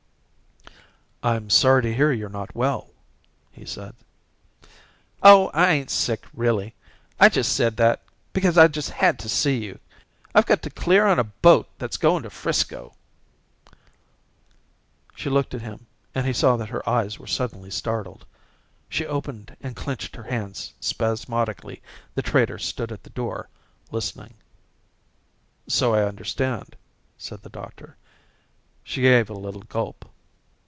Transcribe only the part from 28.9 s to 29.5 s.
gave a